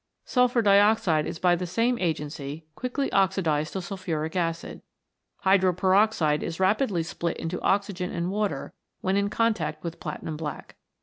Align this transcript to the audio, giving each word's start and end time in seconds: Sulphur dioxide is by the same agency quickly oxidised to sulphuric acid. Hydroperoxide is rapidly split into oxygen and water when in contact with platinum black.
Sulphur 0.25 0.63
dioxide 0.63 1.27
is 1.27 1.37
by 1.37 1.55
the 1.55 1.67
same 1.67 1.99
agency 1.99 2.65
quickly 2.73 3.11
oxidised 3.13 3.73
to 3.73 3.83
sulphuric 3.83 4.35
acid. 4.35 4.81
Hydroperoxide 5.45 6.41
is 6.41 6.59
rapidly 6.59 7.03
split 7.03 7.37
into 7.37 7.61
oxygen 7.61 8.11
and 8.11 8.31
water 8.31 8.73
when 9.01 9.15
in 9.15 9.29
contact 9.29 9.83
with 9.83 9.99
platinum 9.99 10.37
black. 10.37 10.75